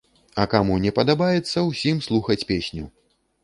[0.43, 2.91] А каму не падабаецца, усім слухаць песню.